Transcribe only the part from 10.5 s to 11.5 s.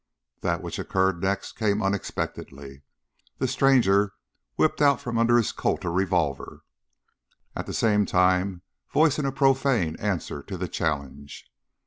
the challenge.